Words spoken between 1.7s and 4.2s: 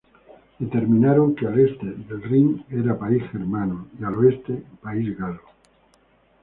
del Rin era país germano y, al